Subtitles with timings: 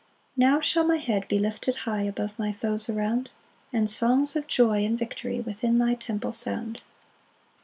[0.31, 3.29] 5 Now shall my head be lifted high Above my foes around,
[3.71, 6.81] And songs of joy and victory Within thy temple sound.